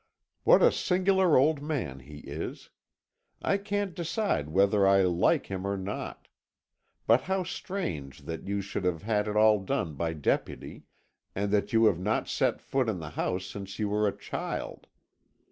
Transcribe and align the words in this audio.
What 0.45 0.63
a 0.63 0.71
singular 0.71 1.37
old 1.37 1.61
man 1.61 1.99
he 1.99 2.21
is. 2.21 2.71
I 3.39 3.59
can't 3.59 3.93
decide 3.93 4.49
whether 4.49 4.87
I 4.87 5.03
like 5.03 5.45
him 5.45 5.63
or 5.63 5.77
not. 5.77 6.27
But 7.05 7.21
how 7.25 7.43
strange 7.43 8.21
that 8.21 8.47
you 8.47 8.61
should 8.61 8.83
have 8.83 9.03
had 9.03 9.27
it 9.27 9.37
all 9.37 9.59
done 9.59 9.93
by 9.93 10.13
deputy, 10.13 10.85
and 11.35 11.51
that 11.51 11.71
you 11.71 11.85
have 11.85 11.99
not 11.99 12.27
set 12.27 12.61
foot 12.61 12.89
in 12.89 12.97
the 12.97 13.11
house 13.11 13.45
since 13.45 13.77
you 13.77 13.89
were 13.89 14.07
a 14.07 14.17
child. 14.17 14.87